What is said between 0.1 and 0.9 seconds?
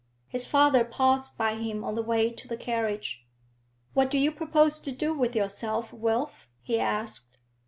His father